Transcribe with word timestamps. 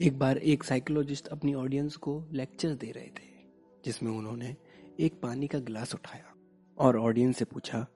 एक 0.00 0.18
बार 0.18 0.38
एक 0.38 0.64
साइकोलॉजिस्ट 0.64 1.26
अपनी 1.26 1.54
ऑडियंस 1.54 1.96
को 1.96 2.28
लेक्चर 2.32 2.74
दे 2.74 2.90
रहे 2.90 3.06
थे, 3.06 3.48
जिसमें 3.84 4.12
उन्होंने 4.12 4.56
एक 5.00 5.20
पानी 5.20 5.46
का 5.46 5.58
गिलास 5.58 5.94
उठाया 5.94 6.34
और 6.78 6.98
ऑडियंस 6.98 7.36
से 7.36 7.44
पूछा, 7.44 7.86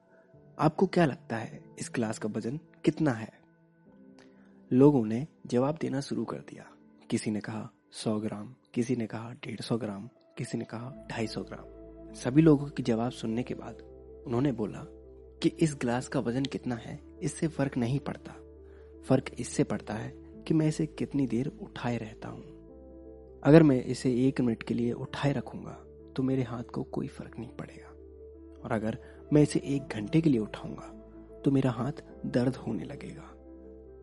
आपको 0.59 0.87
क्या 0.87 1.05
लगता 1.05 1.37
है 1.37 1.65
इस 1.79 1.91
गिलास 1.95 2.19
का 2.19 2.29
वज़न 2.29 2.61
कितना 2.85 3.11
है? 3.11 3.33
लोगों 4.73 5.07
ने 5.07 5.27
जवाब 5.47 5.79
देना 5.81 6.01
शुरू 6.01 6.25
कर 6.25 6.37
दिया। 6.37 6.67
किसी 7.11 7.31
ने 7.31 7.41
कहा, 7.41 7.71
सौ 7.93 8.21
ग्राम। 8.21 8.55
किसी 8.75 8.97
ने 8.97 9.07
कहा, 9.07 9.33
डेढ़ 9.33 9.61
सौ 9.61 9.79
ग्राम। 9.79 10.09
किसी 10.39 10.59
ने 10.59 10.65
कहा, 10.65 11.07
ढाई 11.11 11.27
सौ 11.27 11.43
ग्राम। 11.43 12.15
सभी 12.15 12.43
लोगों 12.43 12.67
के 12.67 12.83
जवाब 12.83 13.11
सुनने 13.11 13.43
के 13.43 13.55
बाद 13.55 13.75
उन्होंने 14.27 14.53
बोला 14.53 14.85
कि 15.43 15.49
इस 15.49 15.75
गिलास 15.75 16.09
का 16.09 16.21
वज़न 16.21 16.45
कितना 16.45 16.75
है, 16.75 17.01
इससे 17.23 17.49
फ़र्क 17.49 17.77
नहीं 17.77 18.01
पड़ता। 18.01 18.33
फ़र्क 19.03 19.31
इससे 19.39 19.65
पड़ता 19.65 19.95
है 19.95 20.30
कि 20.51 20.55
मैं 20.55 20.67
इसे 20.69 20.85
कितनी 20.89 21.27
देर 21.27 21.51
उठाए 21.63 21.97
रहता 21.99 22.29
हूँ। 22.29 23.41
अगर 23.43 23.63
मैं 23.63 23.83
इसे 23.85 24.11
एक 24.27 24.41
मिनट 24.41 24.63
के 24.63 24.75
लिए 24.75 24.93
उठाए 24.95 25.33
रखूँगा 25.33 25.73
तो 26.17 26.23
मेरे 26.23 26.43
हाथ 26.43 26.63
को 26.65 26.83
कोई 26.85 27.09
फ़र्क 27.09 27.39
नहीं 27.39 27.51
पड़ेगा। 27.57 27.91
और 28.63 28.73
अगर 28.73 28.97
मैं 29.33 29.43
इसे 29.43 29.61
एक 29.67 29.95
घंटे 29.95 30.21
के 30.21 30.31
लिए 30.31 30.41
उठाऊँगा 30.41 30.89
तो 31.45 31.51
मेरा 31.51 31.71
हाथ 31.71 32.03
दर्द 32.27 32.57
होने 32.57 32.85
लगेगा। 32.85 33.29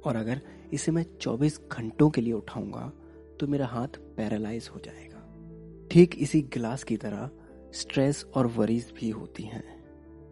और 0.06 0.16
अगर 0.16 0.42
इसे 0.73 0.92
मैं 0.92 1.06
24 1.18 1.60
घंटों 1.72 2.10
के 2.10 2.22
लिए 2.22 2.34
उठाऊँगा 2.34 2.92
तो 3.40 3.48
मेरा 3.48 3.68
हाथ 3.68 4.00
पैरालाइज 4.18 4.70
हो 4.76 4.80
जाएगा। 4.80 5.88
ठीक 5.92 6.16
इसी 6.18 6.42
गिलास 6.54 6.84
की 6.84 6.98
तरह 6.98 7.30
स्ट्रेस 7.73 8.23
और 8.36 8.48
वरीज 8.54 8.94
भी 9.00 9.09
होती 9.09 9.44
हैं। 9.45 9.64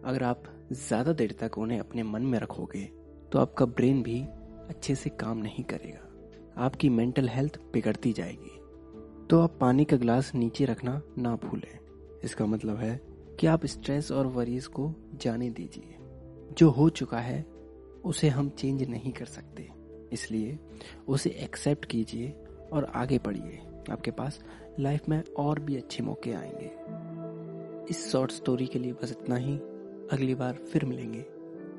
अगर 0.04 0.22
आप 0.22 0.42
ज़्यादा 0.72 1.12
देर 1.12 1.36
तक 1.40 1.58
उन्हें 1.58 1.78
अपने 1.80 2.02
मन 2.04 2.22
में 2.22 2.38
रखोगे 2.38 2.84
तो 3.32 3.38
आपका 3.38 3.66
ब्रेन 3.66 4.02
भी 4.02 4.20
अच्छे 4.68 4.94
से 4.94 5.10
काम 5.12 5.38
नहीं 5.38 5.64
करेगा। 5.64 6.02
आपकी 6.58 6.88
मेंटल 6.88 7.28
हेल्थ 7.28 7.60
बिगड़ती 7.72 8.12
जाएगी। 8.12 8.60
तो 9.30 9.40
आप 9.40 9.58
पानी 9.60 9.84
का 9.84 9.96
ग्लास 9.96 10.34
नीचे 10.34 10.64
रखना 10.64 11.02
ना 11.18 11.36
भूलें। 11.36 11.78
इसका 12.24 12.46
मतलब 12.46 12.76
है 12.76 13.00
कि 13.40 13.46
आप 13.46 13.66
स्ट्रेस 13.66 14.12
और 14.12 14.26
वरीज 14.26 14.66
को 14.66 14.94
जाने 15.14 15.50
दीजिए। 15.50 15.94
जो 16.58 16.70
हो 16.70 16.88
चुका 16.88 17.18
है, 17.18 17.46
उसे 18.04 18.28
हम 18.28 18.48
चेंज 18.48 18.82
नहीं 18.82 19.12
कर 19.12 19.24
सकते। 19.24 19.70
इसलिए 20.12 20.58
उसे 21.08 21.30
एक्सेप्ट 21.30 21.84
कीजिए 21.84 22.34
और 22.72 22.84
आगे 22.84 23.18
बढ़िए। 23.18 23.60
आपके 23.90 24.10
पास 24.10 24.44
लाइफ 24.80 25.08
में 25.08 25.22
और 25.38 25.60
भी 25.60 25.76
अच्छे 25.76 26.02
मौके 26.02 26.32
आएँगे। 26.32 26.70
इस 27.90 28.12
शॉर्ट 28.12 28.30
स्टोरी 28.30 28.66
के 28.66 28.78
लिए 28.78 28.92
बस 28.92 29.16
इतना 29.20 29.36
ही। 29.36 29.58
अगली 30.12 30.34
बार 30.34 30.54
फिर 30.54 30.84
मिलेंगे। 30.84 31.22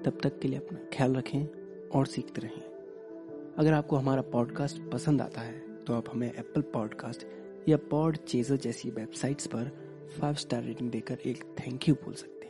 तब 0.05 0.17
तक 0.23 0.39
के 0.39 0.47
लिए 0.47 0.59
अपना 0.59 0.79
ख्याल 0.93 1.15
रखें 1.15 1.45
और 1.89 2.05
सीखते 2.05 2.41
रहें। 2.41 2.76
अगर 3.57 3.73
आपको 3.73 3.95
हमारा 3.95 4.21
पॉडकास्ट 4.21 4.81
पसंद 4.91 5.21
आता 5.21 5.41
है 5.41 5.53
तो 5.85 5.93
आप 5.93 6.09
हमें 6.09 6.27
एप्पल 6.27 6.61
पॉडकास्ट 6.61 7.25
या 7.69 7.77
पॉड 7.77 8.17
चेजर 8.17 8.57
जैसी 8.57 8.89
वेबसाइट्स 8.89 9.47
पर 9.47 9.71
फाइव 10.19 10.35
स्टार 10.35 10.63
रेटिंग 10.63 10.91
देकर 10.91 11.17
एक 11.25 11.43
थैंक 11.59 11.89
यू 11.89 11.95
बोल 11.95 12.13
सकते 12.13 12.47